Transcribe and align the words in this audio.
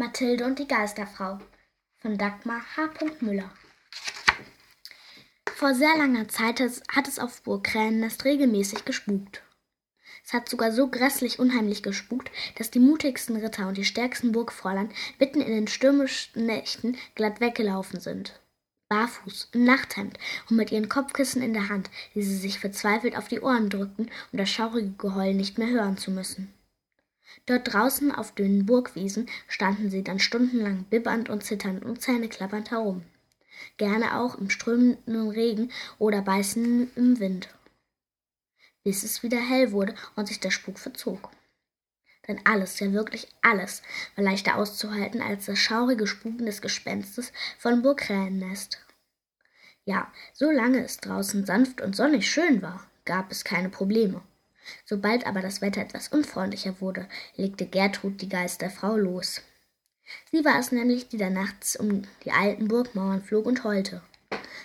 Mathilde 0.00 0.44
und 0.44 0.60
die 0.60 0.68
Geisterfrau 0.68 1.40
von 1.96 2.16
Dagmar 2.16 2.60
H. 2.76 2.88
Müller. 3.18 3.50
Vor 5.56 5.74
sehr 5.74 5.98
langer 5.98 6.28
Zeit 6.28 6.60
hat 6.60 7.08
es 7.08 7.18
auf 7.18 7.42
Burg 7.42 7.64
Krähennest 7.64 8.24
regelmäßig 8.24 8.84
gespukt. 8.84 9.42
Es 10.24 10.32
hat 10.32 10.48
sogar 10.48 10.70
so 10.70 10.86
grässlich 10.86 11.40
unheimlich 11.40 11.82
gespukt, 11.82 12.30
dass 12.58 12.70
die 12.70 12.78
mutigsten 12.78 13.34
Ritter 13.38 13.66
und 13.66 13.76
die 13.76 13.84
stärksten 13.84 14.30
Burgfräulein 14.30 14.92
mitten 15.18 15.40
in 15.40 15.52
den 15.52 15.66
stürmischen 15.66 16.46
Nächten 16.46 16.96
glatt 17.16 17.40
weggelaufen 17.40 17.98
sind. 17.98 18.40
Barfuß, 18.88 19.48
im 19.50 19.64
Nachthemd 19.64 20.16
und 20.48 20.54
mit 20.54 20.70
ihren 20.70 20.88
Kopfkissen 20.88 21.42
in 21.42 21.54
der 21.54 21.70
Hand, 21.70 21.90
die 22.14 22.22
sie 22.22 22.36
sich 22.36 22.60
verzweifelt 22.60 23.16
auf 23.16 23.26
die 23.26 23.40
Ohren 23.40 23.68
drückten, 23.68 24.12
um 24.30 24.38
das 24.38 24.48
schaurige 24.48 24.94
Geheul 24.96 25.34
nicht 25.34 25.58
mehr 25.58 25.70
hören 25.70 25.98
zu 25.98 26.12
müssen. 26.12 26.54
Dort 27.46 27.72
draußen 27.72 28.12
auf 28.12 28.32
dünnen 28.32 28.66
Burgwiesen 28.66 29.28
standen 29.46 29.90
sie 29.90 30.04
dann 30.04 30.18
stundenlang 30.18 30.84
bibbernd 30.84 31.28
und 31.28 31.44
zitternd 31.44 31.84
und 31.84 32.00
zähneklappernd 32.02 32.70
herum. 32.70 33.04
Gerne 33.76 34.18
auch 34.18 34.36
im 34.36 34.50
strömenden 34.50 35.30
Regen 35.30 35.72
oder 35.98 36.22
beißenden 36.22 36.90
im 36.94 37.18
Wind. 37.20 37.48
Bis 38.84 39.02
es 39.02 39.22
wieder 39.22 39.40
hell 39.40 39.72
wurde 39.72 39.94
und 40.16 40.28
sich 40.28 40.40
der 40.40 40.50
Spuk 40.50 40.78
verzog. 40.78 41.30
Denn 42.28 42.40
alles, 42.44 42.78
ja 42.78 42.92
wirklich 42.92 43.26
alles, 43.40 43.82
war 44.14 44.24
leichter 44.24 44.56
auszuhalten 44.56 45.22
als 45.22 45.46
das 45.46 45.58
schaurige 45.58 46.06
Spuken 46.06 46.44
des 46.44 46.60
Gespenstes 46.60 47.32
von 47.58 47.82
Burgkrähennest. 47.82 48.84
Ja, 49.84 50.12
solange 50.34 50.84
es 50.84 50.98
draußen 50.98 51.46
sanft 51.46 51.80
und 51.80 51.96
sonnig 51.96 52.30
schön 52.30 52.60
war, 52.60 52.86
gab 53.06 53.32
es 53.32 53.44
keine 53.44 53.70
Probleme. 53.70 54.20
Sobald 54.84 55.26
aber 55.26 55.40
das 55.40 55.60
Wetter 55.60 55.80
etwas 55.80 56.08
unfreundlicher 56.08 56.80
wurde, 56.80 57.08
legte 57.36 57.66
Gertrud 57.66 58.20
die 58.20 58.28
Geisterfrau 58.28 58.96
los. 58.96 59.42
Sie 60.30 60.44
war 60.44 60.58
es 60.58 60.72
nämlich, 60.72 61.08
die 61.08 61.18
da 61.18 61.30
nachts 61.30 61.76
um 61.76 62.02
die 62.24 62.32
alten 62.32 62.68
Burgmauern 62.68 63.22
flog 63.22 63.46
und 63.46 63.64
heulte. 63.64 64.02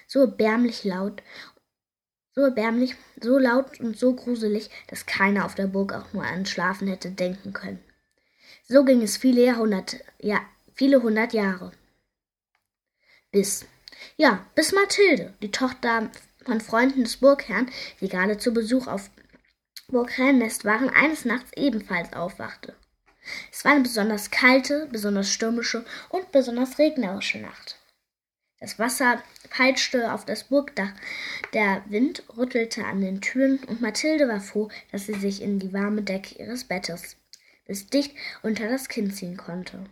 So 0.07 0.21
erbärmlich 0.21 0.83
laut, 0.83 1.21
so 2.35 2.41
erbärmlich, 2.41 2.95
so 3.21 3.37
laut 3.37 3.79
und 3.79 3.97
so 3.97 4.13
gruselig, 4.13 4.69
dass 4.87 5.05
keiner 5.05 5.45
auf 5.45 5.55
der 5.55 5.67
Burg 5.67 5.93
auch 5.93 6.13
nur 6.13 6.23
an 6.23 6.45
Schlafen 6.45 6.87
hätte 6.87 7.11
denken 7.11 7.53
können. 7.53 7.83
So 8.67 8.83
ging 8.83 9.01
es 9.01 9.17
viele 9.17 9.43
Jahrhunderte, 9.43 10.03
ja, 10.19 10.41
viele 10.73 11.01
hundert 11.01 11.33
Jahre. 11.33 11.71
Bis, 13.31 13.65
ja, 14.15 14.45
bis 14.55 14.71
Mathilde, 14.71 15.33
die 15.41 15.51
Tochter 15.51 16.09
von 16.45 16.61
Freunden 16.61 17.03
des 17.03 17.17
Burgherrn, 17.17 17.69
die 17.99 18.09
gerade 18.09 18.37
zu 18.37 18.53
Besuch 18.53 18.87
auf 18.87 19.09
Burg 19.87 20.17
Rennest 20.17 20.65
waren, 20.65 20.89
eines 20.89 21.25
Nachts 21.25 21.51
ebenfalls 21.55 22.13
aufwachte. 22.13 22.75
Es 23.51 23.63
war 23.63 23.73
eine 23.73 23.81
besonders 23.81 24.31
kalte, 24.31 24.87
besonders 24.91 25.31
stürmische 25.31 25.85
und 26.09 26.31
besonders 26.31 26.77
regnerische 26.79 27.39
Nacht. 27.39 27.77
Das 28.59 28.79
Wasser 28.79 29.21
peitschte 29.49 30.13
auf 30.13 30.25
das 30.25 30.45
Burgdach, 30.45 30.93
der 31.53 31.83
Wind 31.87 32.23
rüttelte 32.37 32.85
an 32.85 33.01
den 33.01 33.19
Türen 33.21 33.61
und 33.65 33.81
Mathilde 33.81 34.27
war 34.27 34.39
froh, 34.39 34.69
dass 34.91 35.05
sie 35.05 35.15
sich 35.15 35.41
in 35.41 35.59
die 35.59 35.73
warme 35.73 36.01
Decke 36.01 36.35
ihres 36.41 36.63
Bettes 36.63 37.17
bis 37.65 37.87
dicht 37.87 38.15
unter 38.41 38.67
das 38.69 38.87
Kinn 38.87 39.11
ziehen 39.11 39.37
konnte. 39.37 39.85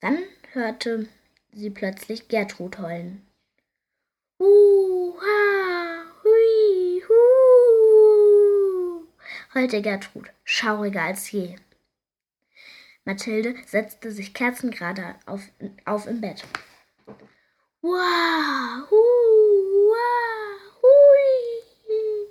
Dann 0.00 0.18
hörte 0.52 1.08
sie 1.52 1.70
plötzlich 1.70 2.28
Gertrud 2.28 2.78
heulen. 2.78 3.26
Huha, 4.38 6.04
hui, 6.22 7.02
hu, 7.08 7.14
heulte 9.54 9.82
Gertrud, 9.82 10.28
schauriger 10.44 11.02
als 11.02 11.30
je. 11.30 11.56
Mathilde 13.04 13.54
setzte 13.66 14.12
sich 14.12 14.34
kerzengerade 14.34 15.16
auf, 15.24 15.40
auf 15.84 16.06
im 16.06 16.20
Bett. 16.20 16.44
Wah, 17.80 18.86
hu, 18.90 18.96
wah, 18.96 20.80
hui. 20.82 22.28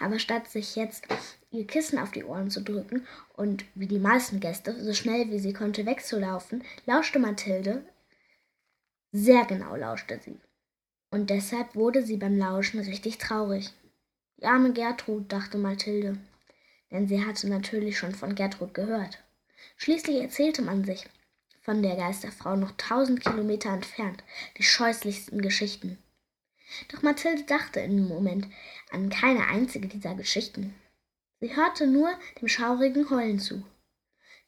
Aber 0.00 0.18
statt 0.18 0.48
sich 0.48 0.76
jetzt 0.76 1.06
ihr 1.50 1.66
Kissen 1.66 1.98
auf 1.98 2.10
die 2.10 2.24
Ohren 2.24 2.50
zu 2.50 2.62
drücken 2.62 3.06
und 3.34 3.64
wie 3.74 3.86
die 3.86 3.98
meisten 3.98 4.40
Gäste 4.40 4.82
so 4.82 4.92
schnell 4.94 5.30
wie 5.30 5.38
sie 5.38 5.52
konnte 5.52 5.86
wegzulaufen, 5.86 6.64
lauschte 6.86 7.18
Mathilde. 7.18 7.84
Sehr 9.12 9.44
genau 9.44 9.76
lauschte 9.76 10.18
sie. 10.24 10.40
Und 11.10 11.30
deshalb 11.30 11.74
wurde 11.74 12.02
sie 12.02 12.16
beim 12.16 12.38
Lauschen 12.38 12.80
richtig 12.80 13.18
traurig. 13.18 13.72
Die 14.40 14.46
arme 14.46 14.72
Gertrud, 14.72 15.30
dachte 15.30 15.58
Mathilde, 15.58 16.16
denn 16.90 17.06
sie 17.06 17.24
hatte 17.24 17.48
natürlich 17.48 17.98
schon 17.98 18.14
von 18.14 18.34
Gertrud 18.34 18.72
gehört. 18.72 19.22
Schließlich 19.76 20.22
erzählte 20.22 20.62
man 20.62 20.84
sich 20.84 21.06
von 21.60 21.82
der 21.82 21.96
Geisterfrau 21.96 22.56
noch 22.56 22.72
tausend 22.78 23.20
Kilometer 23.20 23.70
entfernt 23.70 24.24
die 24.56 24.62
scheußlichsten 24.62 25.42
Geschichten. 25.42 25.98
Doch 26.88 27.02
Mathilde 27.02 27.42
dachte 27.44 27.80
dem 27.80 28.08
Moment 28.08 28.46
an 28.90 29.10
keine 29.10 29.46
einzige 29.46 29.88
dieser 29.88 30.14
Geschichten. 30.14 30.74
Sie 31.40 31.54
hörte 31.54 31.86
nur 31.86 32.10
dem 32.40 32.48
schaurigen 32.48 33.10
Heulen 33.10 33.40
zu. 33.40 33.62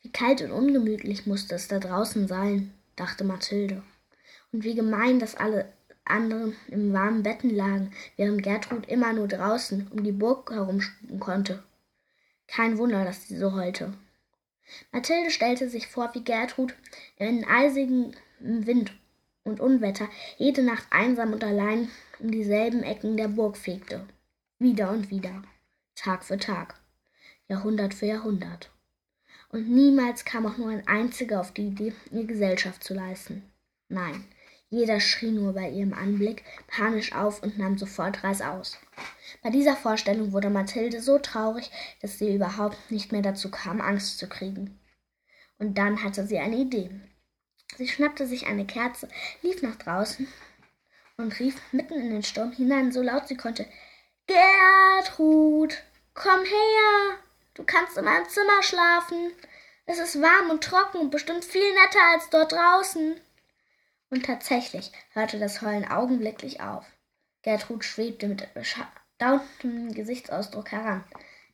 Wie 0.01 0.11
kalt 0.11 0.41
und 0.41 0.53
ungemütlich 0.53 1.27
musste 1.27 1.55
es 1.55 1.69
da 1.69 1.79
draußen 1.79 2.29
sein, 2.29 2.73
dachte 2.97 3.25
Mathilde. 3.25 3.83
Und 4.53 4.65
wie 4.65 4.75
gemein, 4.75 5.19
dass 5.19 5.35
alle 5.35 5.73
anderen 6.05 6.57
im 6.69 6.93
warmen 6.93 7.23
Betten 7.23 7.51
lagen, 7.51 7.93
während 8.17 8.43
Gertrud 8.43 8.89
immer 8.89 9.13
nur 9.13 9.29
draußen 9.29 9.89
um 9.91 10.03
die 10.03 10.13
Burg 10.13 10.51
herumspucken 10.51 11.21
konnte. 11.21 11.63
Kein 12.47 12.79
Wunder, 12.79 13.05
dass 13.05 13.29
sie 13.29 13.37
so 13.37 13.53
heulte. 13.53 13.95
Mathilde 14.91 15.31
stellte 15.31 15.69
sich 15.69 15.87
vor, 15.87 16.15
wie 16.15 16.25
Gertrud 16.25 16.75
in 17.17 17.45
eisigen 17.45 18.15
Wind 18.41 18.93
und 19.45 19.61
Unwetter 19.61 20.09
jede 20.39 20.63
Nacht 20.63 20.87
einsam 20.91 21.33
und 21.33 21.45
allein 21.45 21.89
um 22.19 22.31
dieselben 22.31 22.83
Ecken 22.83 23.17
der 23.17 23.29
Burg 23.29 23.57
fegte. 23.57 24.07
Wieder 24.59 24.91
und 24.91 25.11
wieder, 25.11 25.43
Tag 25.97 26.25
für 26.25 26.39
Tag, 26.39 26.77
Jahrhundert 27.49 27.95
für 27.95 28.07
Jahrhundert. 28.07 28.71
Und 29.51 29.69
niemals 29.69 30.25
kam 30.25 30.47
auch 30.47 30.57
nur 30.57 30.71
ein 30.71 30.87
einziger 30.87 31.41
auf 31.41 31.53
die 31.53 31.67
Idee, 31.67 31.93
ihr 32.11 32.25
Gesellschaft 32.25 32.83
zu 32.83 32.95
leisten. 32.95 33.43
Nein, 33.89 34.25
jeder 34.73 35.01
schrie 35.01 35.31
nur 35.31 35.53
bei 35.53 35.69
ihrem 35.69 35.93
Anblick 35.93 36.45
panisch 36.67 37.13
auf 37.13 37.43
und 37.43 37.59
nahm 37.59 37.77
sofort 37.77 38.25
reißaus. 38.25 38.79
Bei 39.43 39.51
dieser 39.51 39.77
Vorstellung 39.77 40.33
wurde 40.33 40.49
Mathilde 40.49 41.03
so 41.03 41.19
traurig, 41.19 41.71
dass 42.01 42.19
sie 42.19 42.35
überhaupt 42.35 42.91
nicht 42.91 43.13
mehr 43.13 43.21
dazu 43.21 43.51
kam, 43.51 43.83
Angst 43.83 44.19
zu 44.19 44.29
kriegen. 44.31 44.81
Und 45.59 45.77
dann 45.77 46.03
hatte 46.03 46.27
sie 46.27 46.39
eine 46.39 46.57
Idee. 46.57 46.91
Sie 47.77 47.87
schnappte 47.87 48.27
sich 48.27 48.47
eine 48.47 48.65
Kerze, 48.65 49.09
lief 49.43 49.61
nach 49.61 49.77
draußen 49.77 50.27
und 51.19 51.39
rief 51.39 51.57
mitten 51.73 51.95
in 51.95 52.11
den 52.11 52.23
Sturm 52.23 52.53
hinein, 52.53 52.93
so 52.93 53.03
laut 53.03 53.29
sie 53.29 53.37
konnte 53.37 53.67
Gertrud, 54.27 55.83
komm 56.15 56.45
her. 56.45 57.19
Du 57.53 57.63
kannst 57.65 57.99
in 57.99 58.07
meinem 58.07 58.27
Zimmer 58.27 58.63
schlafen. 58.63 59.33
Es 59.85 59.99
ist 59.99 60.23
warm 60.23 60.49
und 60.49 60.65
trocken 60.65 60.99
und 60.99 61.11
bestimmt 61.11 61.45
viel 61.45 61.75
netter 61.75 62.05
als 62.15 62.31
dort 62.31 62.53
draußen. 62.53 63.21
Und 64.13 64.27
tatsächlich 64.27 64.93
hörte 65.13 65.39
das 65.39 65.63
Heulen 65.63 65.89
augenblicklich 65.89 66.61
auf. 66.61 66.85
Gertrud 67.41 67.83
schwebte 67.83 68.29
mit 68.29 68.47
bestauntem 68.53 69.95
Gesichtsausdruck 69.95 70.71
heran, 70.71 71.03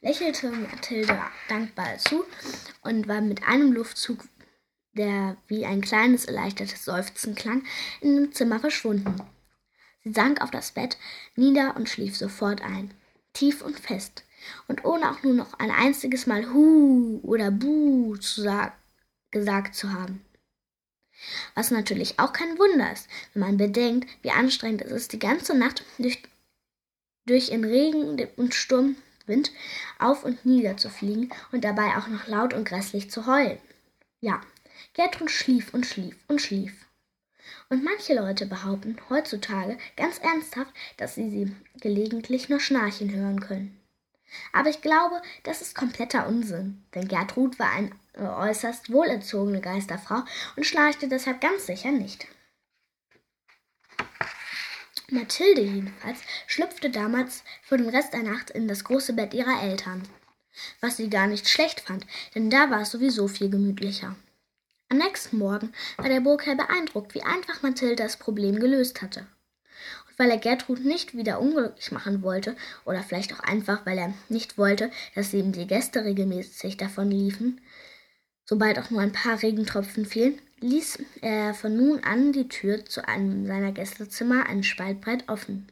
lächelte 0.01 0.51
Mathilde 0.51 1.17
dankbar 1.49 1.99
zu 1.99 2.25
und 2.83 3.07
war 3.07 3.21
mit 3.21 3.45
einem 3.45 3.71
Luftzug, 3.71 4.25
der 4.95 5.37
wie 5.47 5.67
ein 5.67 5.83
kleines 5.83 6.25
erleichtertes 6.25 6.85
Seufzen 6.85 7.37
klang, 7.37 7.63
in 8.01 8.17
dem 8.17 8.33
Zimmer 8.33 8.59
verschwunden. 8.59 9.23
Sie 10.03 10.13
sank 10.13 10.43
auf 10.43 10.51
das 10.51 10.73
Bett 10.73 10.99
nieder 11.37 11.77
und 11.77 11.89
schlief 11.89 12.17
sofort 12.17 12.61
ein, 12.63 12.93
tief 13.35 13.63
und 13.63 13.79
fest, 13.79 14.25
und 14.67 14.85
ohne 14.85 15.13
auch 15.13 15.23
nur 15.23 15.35
noch 15.35 15.55
ein 15.61 15.71
einziges 15.71 16.27
Mal 16.27 16.53
Hu 16.53 17.21
oder 17.23 17.53
Buh 17.53 18.17
zu 18.17 18.43
gesagt 19.31 19.77
zu 19.77 19.93
haben. 19.93 20.25
Was 21.55 21.71
natürlich 21.71 22.19
auch 22.19 22.33
kein 22.33 22.59
Wunder 22.59 22.93
ist, 22.93 23.09
wenn 23.33 23.41
man 23.41 23.57
bedenkt, 23.57 24.09
wie 24.23 24.31
anstrengend 24.31 24.83
es 24.83 24.93
ist, 24.93 25.13
die 25.13 25.19
ganze 25.19 25.57
Nacht 25.57 25.85
durch, 25.99 26.23
durch 27.27 27.51
in 27.51 27.65
Regen 27.65 28.29
und 28.37 28.55
Sturmwind 28.55 29.53
auf 29.99 30.25
und 30.25 30.45
nieder 30.47 30.77
zu 30.77 30.91
fliegen 30.91 31.31
und 31.53 31.65
dabei 31.65 31.97
auch 31.97 32.07
noch 32.09 32.27
laut 32.29 32.55
und 32.55 32.65
grässlich 32.65 33.11
zu 33.11 33.27
heulen. 33.27 33.59
Ja, 34.21 34.41
Gertrud 34.95 35.31
schlief 35.31 35.75
und 35.75 35.87
schlief 35.87 36.17
und 36.29 36.41
schlief. 36.41 36.73
Und 37.69 37.85
manche 37.85 38.15
Leute 38.15 38.47
behaupten 38.47 38.97
heutzutage 39.09 39.79
ganz 39.97 40.19
ernsthaft, 40.19 40.73
dass 40.97 41.15
sie 41.15 41.31
sie 41.31 41.57
gelegentlich 41.81 42.49
nur 42.49 42.61
schnarchen 42.61 43.13
hören 43.13 43.41
können. 43.41 43.81
Aber 44.53 44.69
ich 44.69 44.83
glaube, 44.83 45.23
das 45.45 45.63
ist 45.63 45.75
kompletter 45.75 46.27
Unsinn, 46.27 46.85
denn 46.95 47.09
Gertrud 47.09 47.59
war 47.59 47.71
eine 47.71 47.91
äußerst 48.19 48.93
wohlerzogene 48.93 49.61
Geisterfrau 49.61 50.23
und 50.57 50.65
schnarchte 50.65 51.09
deshalb 51.09 51.41
ganz 51.41 51.67
sicher 51.67 51.93
nicht. 51.93 52.27
Mathilde 55.11 55.63
jedenfalls 55.63 56.19
schlüpfte 56.47 56.91
damals 56.91 57.43
für 57.63 57.79
den 57.79 57.89
Rest 57.89 58.13
der 58.13 58.23
Nacht 58.23 58.51
in 58.51 58.69
das 58.69 58.85
große 58.85 59.15
Bett 59.15 59.33
ihrer 59.33 59.63
Eltern. 59.63 60.03
was 60.81 60.97
sie 60.97 61.11
gar 61.11 61.27
nicht 61.27 61.49
schlecht 61.49 61.81
fand, 61.81 62.07
denn 62.35 62.51
da 62.51 62.71
war 62.71 62.83
es 62.83 62.91
sowieso 62.91 63.29
viel 63.29 63.51
gemütlicher. 63.51 64.17
Am 64.89 64.99
nächsten 64.99 65.39
Morgen 65.39 65.73
war 65.97 66.09
der 66.09 66.21
Burgherr 66.21 66.57
beeindruckt, 66.57 67.15
wie 67.15 67.23
einfach 67.23 67.63
Mathilde 67.63 67.97
das 67.97 68.17
Problem 68.17 68.59
gelöst 68.59 69.03
hatte. 69.03 69.27
Und 70.09 70.19
weil 70.19 70.31
er 70.31 70.39
Gertrud 70.39 70.85
nicht 70.85 71.17
wieder 71.17 71.41
unglücklich 71.41 71.93
machen 71.93 72.23
wollte, 72.23 72.57
oder 72.85 73.03
vielleicht 73.03 73.35
auch 73.35 73.41
einfach, 73.41 73.85
weil 73.85 73.99
er 73.99 74.15
nicht 74.29 74.57
wollte, 74.57 74.91
dass 75.15 75.35
ihm 75.35 75.53
die 75.53 75.67
Gäste 75.67 76.05
regelmäßig 76.05 76.77
davon 76.79 77.11
liefen, 77.11 77.61
sobald 78.49 78.79
auch 78.79 78.91
nur 78.91 79.01
ein 79.01 79.13
paar 79.13 79.43
Regentropfen 79.43 80.07
fielen, 80.07 80.41
ließ 80.61 80.99
er 81.21 81.55
von 81.55 81.77
nun 81.77 82.03
an 82.03 82.33
die 82.33 82.49
Tür 82.49 82.85
zu 82.85 83.07
einem 83.07 83.47
seiner 83.47 83.73
Gästezimmer 83.73 84.47
einen 84.47 84.63
Spalt 84.63 85.01
breit 85.01 85.29
offen 85.29 85.69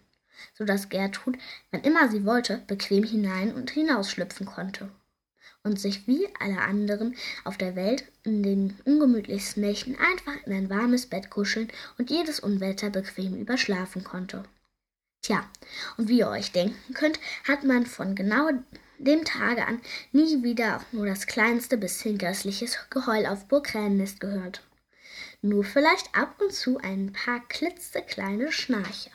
so 0.55 0.65
dass 0.65 0.89
Gertrud, 0.89 1.37
wann 1.71 1.83
immer 1.83 2.09
sie 2.11 2.25
wollte, 2.25 2.63
bequem 2.67 3.05
hinein 3.05 3.55
und 3.55 3.71
hinausschlüpfen 3.71 4.47
konnte 4.47 4.89
und 5.63 5.81
sich 5.81 6.07
wie 6.07 6.29
alle 6.39 6.61
anderen 6.61 7.17
auf 7.45 7.57
der 7.57 7.75
Welt 7.75 8.05
in 8.23 8.43
den 8.43 8.79
ungemütlichsten 8.85 9.63
Nächten 9.63 9.97
einfach 9.97 10.35
in 10.47 10.53
ein 10.53 10.71
warmes 10.71 11.07
Bett 11.07 11.31
kuscheln 11.31 11.69
und 11.99 12.11
jedes 12.11 12.41
Unwetter 12.41 12.91
bequem 12.91 13.35
überschlafen 13.37 14.05
konnte. 14.05 14.45
Tja, 15.23 15.45
und 15.97 16.09
wie 16.09 16.19
ihr 16.21 16.29
euch 16.29 16.53
denken 16.53 16.95
könnt, 16.95 17.19
hat 17.49 17.65
man 17.65 17.85
von 17.85 18.15
genau 18.15 18.51
dem 18.99 19.25
Tage 19.25 19.67
an 19.67 19.81
nie 20.13 20.43
wieder 20.43 20.77
auch 20.77 20.93
nur 20.93 21.07
das 21.07 21.27
kleinste 21.27 21.77
bisschen 21.77 22.19
grässliches 22.19 22.79
Geheul 22.91 23.27
auf 23.27 23.47
Burg 23.47 23.69
Krähennest 23.69 24.21
gehört. 24.21 24.63
Nur 25.43 25.65
vielleicht 25.65 26.15
ab 26.15 26.41
und 26.41 26.53
zu 26.53 26.79
ein 26.79 27.13
paar 27.13 27.41
klitzekleine 27.49 28.53
Schnarcher. 28.53 29.11